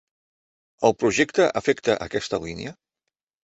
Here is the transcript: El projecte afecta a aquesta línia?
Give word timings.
El 0.89 0.95
projecte 1.03 1.47
afecta 1.61 1.95
a 1.99 2.03
aquesta 2.11 2.43
línia? 2.49 2.77